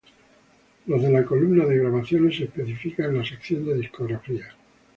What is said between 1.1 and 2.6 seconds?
la columna de "grabaciones" se